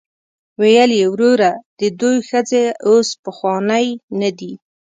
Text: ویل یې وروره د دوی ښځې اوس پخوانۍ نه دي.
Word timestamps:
ویل 0.61 0.91
یې 0.99 1.05
وروره 1.13 1.51
د 1.79 1.81
دوی 1.99 2.17
ښځې 2.29 2.63
اوس 2.87 3.07
پخوانۍ 3.23 3.87
نه 4.19 4.29
دي. 4.39 4.53